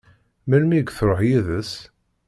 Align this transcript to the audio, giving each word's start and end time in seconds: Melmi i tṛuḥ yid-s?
Melmi 0.49 0.75
i 0.79 0.83
tṛuḥ 0.97 1.19
yid-s? 1.27 1.71